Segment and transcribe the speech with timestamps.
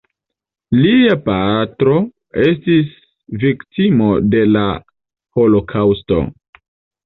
[0.77, 1.93] Lia patro
[2.47, 2.89] estis
[3.45, 4.67] viktimo de la
[5.39, 6.23] holokaŭsto.